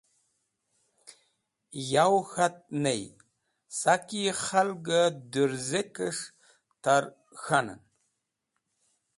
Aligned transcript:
Yowe 1.91 2.21
k̃hat, 2.31 2.57
ney 2.83 3.01
sak 3.79 4.05
yi 4.19 4.31
khalg-e 4.43 5.01
dũrzakesh 5.31 6.23
ta’r 6.83 7.03
k̃hanen. 7.41 7.81